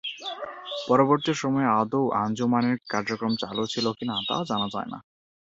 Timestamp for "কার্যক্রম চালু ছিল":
2.89-3.85